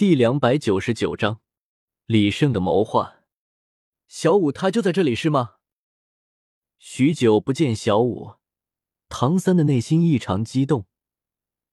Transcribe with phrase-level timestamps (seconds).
[0.00, 1.42] 第两百九十九章，
[2.06, 3.16] 李胜的谋划。
[4.08, 5.56] 小五他就在这里是吗？
[6.78, 8.36] 许久不见小五，
[9.10, 10.86] 唐三的内心异常激动，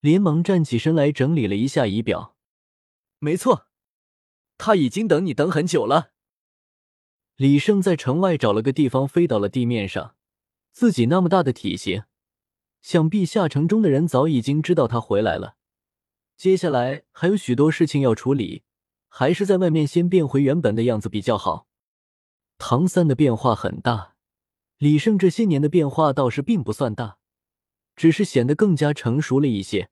[0.01, 2.35] 连忙站起身来整理了一下仪表。
[3.19, 3.67] 没错，
[4.57, 6.11] 他已经等你等很久了。
[7.37, 10.17] 李胜在城外找了个地方飞到了地面上，
[10.73, 12.03] 自己那么大的体型，
[12.81, 15.55] 想必下城中的人早已经知道他回来了。
[16.37, 18.61] 接下来还有许多事情要处理，
[19.07, 21.67] 还是在外面先变回原本的样子比较好。
[22.59, 24.13] 唐三的变化很大，
[24.77, 27.17] 李胜这些年的变化倒是并不算大，
[27.95, 29.89] 只是显得更加成熟了一些。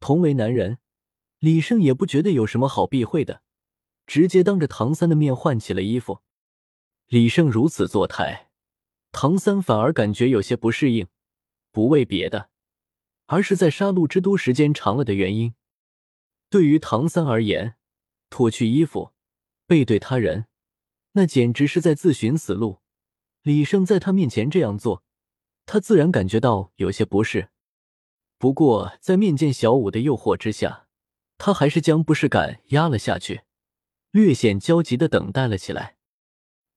[0.00, 0.78] 同为男人，
[1.38, 3.42] 李胜也不觉得有什么好避讳的，
[4.06, 6.20] 直接当着唐三的面换起了衣服。
[7.08, 8.48] 李胜如此作态，
[9.12, 11.08] 唐三反而感觉有些不适应，
[11.70, 12.48] 不为别的，
[13.26, 15.54] 而是在杀戮之都时间长了的原因。
[16.50, 17.76] 对于唐三而言，
[18.30, 19.12] 脱去衣服，
[19.66, 20.46] 背对他人，
[21.12, 22.80] 那简直是在自寻死路。
[23.42, 25.04] 李胜在他面前这样做，
[25.66, 27.50] 他自然感觉到有些不适。
[28.38, 30.86] 不过，在面见小五的诱惑之下，
[31.36, 33.42] 他还是将不适感压了下去，
[34.10, 35.96] 略显焦急的等待了起来。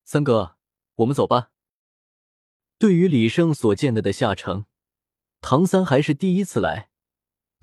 [0.04, 0.56] 三哥，
[0.96, 1.50] 我们走吧。
[2.78, 4.66] 对于李胜所见的的下城，
[5.40, 6.90] 唐三还是第一次来。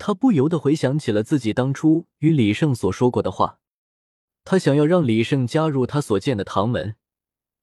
[0.00, 3.60] 他不由得回想起了自己当初与李胜所说过的话，
[4.44, 6.96] 他想要让李胜加入他所建的唐门，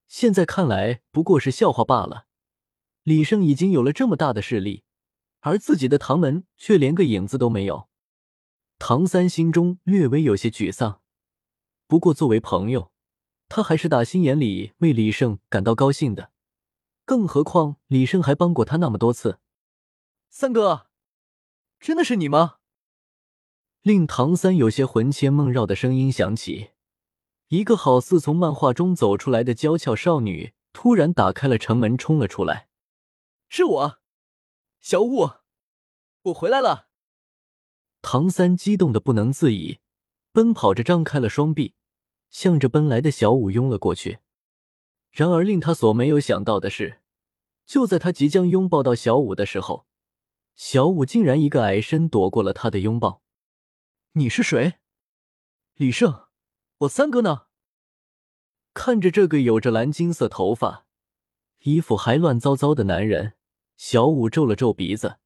[0.07, 2.27] 现在看来不过是笑话罢了。
[3.01, 4.83] 李胜已经有了这么大的势力，
[5.39, 7.89] 而自己的唐门却连个影子都没有。
[8.77, 11.01] 唐三心中略微有些沮丧，
[11.87, 12.91] 不过作为朋友，
[13.49, 16.31] 他还是打心眼里为李胜感到高兴的。
[17.03, 19.39] 更何况李胜还帮过他那么多次，
[20.29, 20.86] 三哥。
[21.79, 22.55] 真的是你吗？
[23.81, 26.71] 令唐三有些魂牵梦绕的声音响起，
[27.47, 32.67] 一个好似从漫画中走出来的娇俏少女突然打开了城门，冲了出来。
[33.47, 33.99] 是我，
[34.81, 35.29] 小五，
[36.23, 36.89] 我回来了。
[38.01, 39.79] 唐三激动的不能自已，
[40.33, 41.75] 奔跑着张开了双臂，
[42.29, 44.19] 向着奔来的小五拥了过去。
[45.11, 47.01] 然而令他所没有想到的是，
[47.65, 49.86] 就在他即将拥抱到小五的时候。
[50.57, 53.21] 小五竟然一个矮身躲过了他的拥抱。
[54.13, 54.79] 你是谁？
[55.75, 56.23] 李胜，
[56.79, 57.43] 我三哥呢？
[58.73, 60.87] 看着这个有着蓝金色头发、
[61.59, 63.35] 衣服还乱糟糟的男人，
[63.77, 65.19] 小五皱了皱鼻子，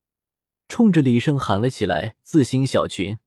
[0.68, 3.18] 冲着李胜喊了起来：“自欣小群。”